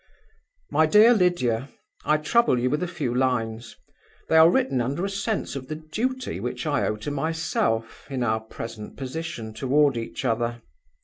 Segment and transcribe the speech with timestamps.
[0.71, 1.69] "MY DEAR LYDIA
[2.05, 3.75] I trouble you with a few lines.
[4.29, 8.23] They are written under a sense of the duty which I owe to myself, in
[8.23, 10.63] our present position toward each other.